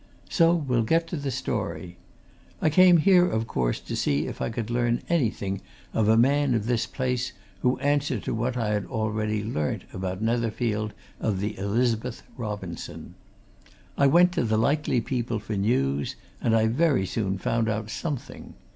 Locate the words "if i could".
4.25-4.71